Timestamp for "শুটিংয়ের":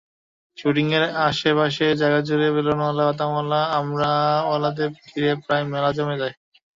0.57-1.03